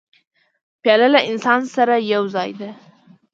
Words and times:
پیاله 0.81 1.07
له 1.13 1.19
انسان 1.31 1.61
سره 1.75 1.95
یو 2.13 2.23
ځای 2.35 2.49
ده. 2.59 2.69